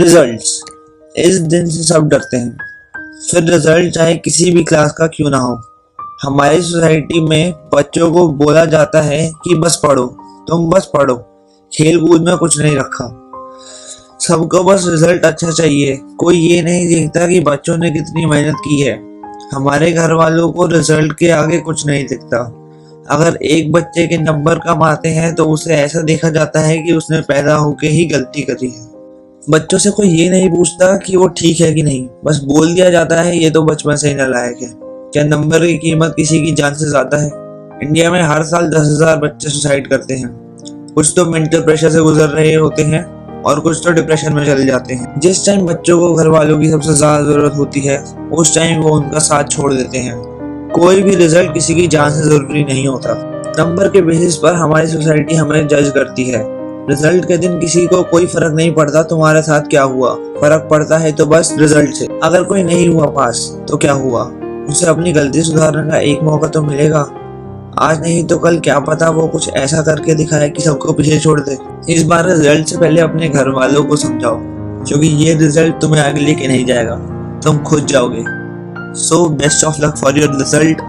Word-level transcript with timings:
Results 0.00 0.62
इस 1.16 1.38
दिन 1.40 1.66
से 1.66 1.82
सब 1.82 2.08
डरते 2.08 2.36
हैं। 2.36 2.56
फिर 3.30 3.42
रिज़ल्ट 3.44 3.94
चाहे 3.94 4.14
किसी 4.14 4.50
भी 4.50 4.64
क्लास 4.64 4.92
का 4.92 5.06
क्यों 5.06 5.30
ना 5.30 5.38
हो। 5.38 5.60
हमारी 6.22 6.62
सोसाइटी 6.62 7.20
में 7.20 7.52
बच्चों 7.74 8.12
को 8.12 8.28
बोला 8.28 8.64
जाता 8.64 9.00
है 9.00 9.32
कि 9.44 9.54
बस 9.54 9.80
पढ़ो, 9.82 10.06
तुम 10.48 10.70
बस 10.70 10.90
पढ़ो। 10.94 11.16
खेल 11.72 12.00
कूद 12.00 12.22
में 12.22 12.36
कुछ 12.36 12.58
नहीं 12.58 12.76
रखा। 12.76 13.08
सबको 14.20 14.62
बस 14.64 14.84
रिज़ल्ट 14.88 15.24
अच्छा 15.24 15.50
चाहिए। 15.50 16.00
कोई 16.18 16.38
ये 16.38 16.62
नहीं 16.62 16.88
देखता 16.88 17.26
कि 17.26 17.40
बच्चों 17.40 17.76
ने 17.76 17.90
कितनी 17.90 18.26
मेहनत 18.26 18.56
की 18.56 18.80
है। 18.80 18.98
हमारे 19.52 19.92
घर 19.92 20.12
वालों 20.12 20.52
को 20.52 20.66
रिज़ल्ट 20.66 21.12
के 21.18 21.30
आगे 21.30 21.58
कुछ 21.58 21.86
नहीं 21.86 22.06
दिखता। 22.06 22.44
अगर 23.10 23.36
एक 23.36 23.72
बच्चे 23.72 24.06
के 24.06 24.18
नंबर 24.18 24.58
कम 24.58 24.82
आते 24.82 25.08
हैं 25.08 25.34
तो 25.34 25.44
उसे 25.44 25.74
ऐसा 25.74 26.00
देखा 26.00 26.30
जाता 26.30 26.60
है 26.60 26.78
कि 26.78 26.92
उसने 26.92 27.20
पैदा 27.20 27.54
होके 27.54 27.86
ही 27.86 28.04
गलती 28.04 28.42
करी 28.42 28.70
है। 28.70 28.89
बच्चों 29.42 29.78
से 29.78 29.90
कोई 29.90 30.08
ये 30.08 30.28
नहीं 30.30 30.48
पूछता 30.50 30.96
कि 30.96 31.16
वो 31.16 31.26
ठीक 31.28 31.60
है 31.60 31.72
कि 31.74 31.82
नहीं। 31.82 32.08
बस 32.24 32.40
बोल 32.44 32.74
दिया 32.74 32.88
जाता 32.90 33.20
है, 33.20 33.36
ये 33.38 33.50
तो 33.50 33.62
बचपन 33.62 33.96
से 33.96 34.08
ही 34.08 34.14
नालायक 34.14 34.56
है। 34.62 34.68
क्या 35.12 35.24
नंबर 35.24 35.66
की 35.66 35.76
कीमत 35.78 36.12
किसी 36.16 36.40
की 36.42 36.52
जान 36.52 36.74
से 36.74 36.88
ज़्यादा 36.90 37.16
है? 37.16 37.30
इंडिया 37.82 38.10
में 38.10 38.20
हर 38.22 38.42
साल 38.42 38.68
दस 38.68 38.86
हज़ार 38.86 39.16
बच्चे 39.16 39.48
सुसाइड 39.48 39.88
करते 39.88 40.14
हैं। 40.14 40.28
कुछ 40.94 41.12
तो 41.16 41.24
मेंटल 41.24 41.60
प्रेशर 41.60 41.90
से 41.90 42.00
गुजर 42.00 42.28
रहे 42.28 42.54
होते 42.54 42.82
हैं 42.82 43.02
और 43.42 43.60
कुछ 43.60 43.80
तो 43.84 43.92
डिप्रेशन 43.92 44.32
में 44.32 44.44
चले 44.46 44.66
जाते 44.66 44.94
हैं। 44.94 45.20
जिस 45.20 45.44
टाइम 45.46 45.66
बच्चों 45.66 45.98
को 45.98 46.12
घर 46.14 46.28
वालों 46.28 46.58
की 46.60 46.70
सबसे 46.70 46.94
ज़्यादा 46.94 47.24
ज़रूरत 47.24 47.56
होती 47.56 47.80
है, 47.80 47.98
उस 48.32 48.54
टाइम 48.54 48.80
वो 48.80 48.96
उनका 48.96 49.18
साथ 49.18 49.44
छोड़ 49.44 49.72
देते 49.74 49.98
हैं। 49.98 50.16
कोई 50.74 51.02
भी 51.02 51.14
रिज़ल्ट 51.16 51.54
किसी 51.54 51.74
की 51.74 51.86
जान 51.88 52.10
से 52.10 52.28
ज़रूरी 52.28 52.64
नहीं 52.64 52.86
होता। 52.86 53.14
नंबर 53.58 53.88
के 53.88 54.02
बेसिस 54.02 54.36
पर 54.36 54.54
हमारी 54.54 54.86
सोसाइटी 54.86 55.34
हमें 55.34 55.66
जज 55.68 55.92
करती 55.94 56.30
है। 56.30 56.44
रिज़ल्ट 56.90 57.24
के 57.24 57.36
दिन 57.38 57.58
किसी 57.58 57.86
को 57.86 58.02
कोई 58.02 58.26
फ़र्क 58.26 58.54
नहीं 58.54 58.72
पड़ता, 58.74 59.02
तुम्हारे 59.02 59.42
साथ 59.42 59.68
क्या 59.70 59.82
हुआ? 59.84 60.14
फ़र्क 60.40 60.66
पड़ता 60.70 60.98
है 60.98 61.12
तो 61.12 61.26
बस 61.26 61.54
रिज़ल्ट 61.58 61.94
से। 61.94 62.06
अगर 62.24 62.44
कोई 62.44 62.62
नहीं 62.62 62.88
हुआ 62.88 63.06
पास 63.12 63.46
तो 63.68 63.76
क्या 63.76 63.92
हुआ? 63.94 64.22
उसे 64.70 64.86
अपनी 64.86 65.12
गलती 65.12 65.42
सुधारने 65.42 65.90
का 65.90 65.98
एक 65.98 66.22
मौका 66.22 66.48
तो 66.48 66.62
मिलेगा। 66.62 67.08
आज 67.78 68.00
नहीं 68.00 68.24
तो 68.24 68.38
कल 68.38 68.58
क्या 68.60 68.78
पता 68.80 69.08
वो 69.10 69.26
कुछ 69.28 69.48
ऐसा 69.50 69.82
करके 69.82 70.14
दिखाए 70.14 70.48
कि 70.50 70.62
सबको 70.62 70.92
पीछे 70.92 71.18
छोड़ 71.20 71.40
दे। 71.40 71.56
इस 71.88 72.02
बार 72.04 72.28
रिज़ल्ट 72.28 72.68
से 72.68 72.78
पहले 72.78 73.00
अपने 73.00 73.28
घर 73.28 73.48
वालों 73.50 73.84
को 73.84 73.96
समझाओ, 73.96 74.36
क्योंकि 74.84 75.06
ये 75.24 75.34
रिज़ल्ट 75.36 75.80
तुम्हें 75.80 76.02
आगे 76.02 76.20
लेके 76.20 76.48
नहीं 76.48 76.64
जाएगा। 76.66 76.96
तुम 77.44 77.58
खुद 77.64 77.86
जाओगे। 77.86 78.24
So 78.98 79.24
best 79.30 79.64
of 79.64 79.80
luck 79.80 79.96
for 79.96 80.18
your 80.18 80.36
result 80.36 80.80